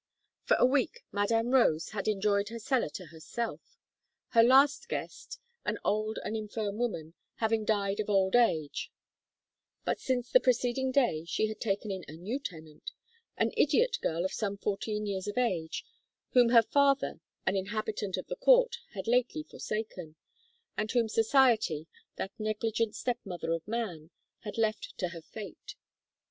For 0.45 0.57
a 0.59 0.65
week, 0.65 1.03
Madame 1.11 1.51
Rose 1.51 1.89
had 1.89 2.07
enjoyed 2.07 2.49
her 2.49 2.57
cellar 2.57 2.89
to 2.89 3.05
herself; 3.05 3.77
her 4.29 4.41
last 4.41 4.89
guest, 4.89 5.37
an 5.63 5.77
old 5.85 6.17
and 6.25 6.35
infirm 6.35 6.79
woman, 6.79 7.13
having 7.35 7.65
died 7.65 7.99
of 7.99 8.09
old 8.09 8.35
age; 8.35 8.89
but, 9.85 9.99
since 9.99 10.31
the 10.31 10.39
preceding 10.39 10.91
day, 10.91 11.23
she 11.25 11.45
had 11.45 11.61
taken 11.61 11.91
in 11.91 12.03
a 12.07 12.13
new 12.13 12.39
tenant 12.39 12.89
an 13.37 13.51
idiot 13.55 13.99
girl, 14.01 14.25
of 14.25 14.33
some 14.33 14.57
fourteen 14.57 15.05
years 15.05 15.27
of 15.27 15.37
age, 15.37 15.85
whom 16.31 16.49
her 16.49 16.63
father, 16.63 17.19
an 17.45 17.55
inhabitant 17.55 18.17
of 18.17 18.25
the 18.25 18.35
court, 18.35 18.77
had 18.95 19.05
lately 19.05 19.43
forsaken, 19.43 20.15
and 20.75 20.91
whom 20.93 21.07
society, 21.07 21.85
that 22.15 22.31
negligent 22.39 22.95
step 22.95 23.19
mother 23.23 23.51
of 23.51 23.67
man, 23.67 24.09
had 24.39 24.57
left 24.57 24.97
to 24.97 25.09
her 25.09 25.21
fate. 25.21 25.75